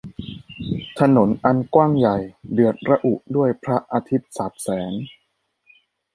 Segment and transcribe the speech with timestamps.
[0.99, 2.17] ถนนอันกว้างใหญ่
[2.53, 4.91] เดือดระอุด้วยพระอาทิตย์สาดแสง